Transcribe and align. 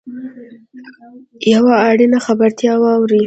یوه 1.53 1.73
اړینه 1.89 2.19
خبرتیا 2.25 2.73
واورﺉ. 2.81 3.19